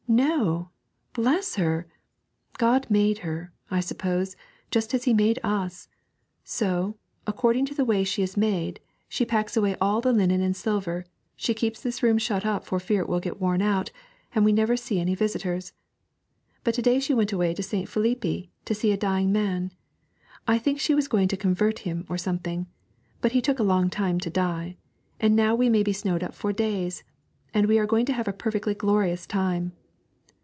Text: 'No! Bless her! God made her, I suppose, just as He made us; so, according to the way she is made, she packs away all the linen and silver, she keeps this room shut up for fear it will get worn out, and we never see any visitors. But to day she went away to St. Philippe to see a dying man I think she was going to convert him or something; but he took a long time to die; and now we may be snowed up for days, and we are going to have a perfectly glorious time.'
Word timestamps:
'No! 0.13 0.71
Bless 1.13 1.55
her! 1.55 1.87
God 2.57 2.85
made 2.89 3.19
her, 3.19 3.53
I 3.71 3.79
suppose, 3.79 4.35
just 4.69 4.93
as 4.93 5.05
He 5.05 5.13
made 5.13 5.39
us; 5.41 5.87
so, 6.43 6.97
according 7.25 7.65
to 7.67 7.73
the 7.73 7.85
way 7.85 8.03
she 8.03 8.21
is 8.21 8.35
made, 8.35 8.81
she 9.07 9.23
packs 9.23 9.55
away 9.55 9.77
all 9.79 10.01
the 10.01 10.11
linen 10.11 10.41
and 10.41 10.53
silver, 10.53 11.05
she 11.37 11.53
keeps 11.53 11.81
this 11.81 12.03
room 12.03 12.17
shut 12.17 12.45
up 12.45 12.65
for 12.65 12.77
fear 12.77 13.03
it 13.03 13.07
will 13.07 13.21
get 13.21 13.39
worn 13.39 13.61
out, 13.61 13.89
and 14.35 14.43
we 14.43 14.51
never 14.51 14.75
see 14.75 14.99
any 14.99 15.15
visitors. 15.15 15.71
But 16.65 16.73
to 16.73 16.81
day 16.81 16.99
she 16.99 17.13
went 17.13 17.31
away 17.31 17.53
to 17.53 17.63
St. 17.63 17.87
Philippe 17.87 18.49
to 18.65 18.75
see 18.75 18.91
a 18.91 18.97
dying 18.97 19.31
man 19.31 19.71
I 20.45 20.57
think 20.57 20.77
she 20.81 20.93
was 20.93 21.07
going 21.07 21.29
to 21.29 21.37
convert 21.37 21.79
him 21.79 22.05
or 22.09 22.17
something; 22.17 22.67
but 23.21 23.31
he 23.31 23.39
took 23.41 23.59
a 23.59 23.63
long 23.63 23.89
time 23.89 24.19
to 24.19 24.29
die; 24.29 24.75
and 25.21 25.37
now 25.37 25.55
we 25.55 25.69
may 25.69 25.83
be 25.83 25.93
snowed 25.93 26.21
up 26.21 26.33
for 26.35 26.51
days, 26.51 27.05
and 27.53 27.65
we 27.67 27.79
are 27.79 27.87
going 27.87 28.05
to 28.07 28.13
have 28.13 28.27
a 28.27 28.33
perfectly 28.33 28.73
glorious 28.73 29.25
time.' 29.25 29.71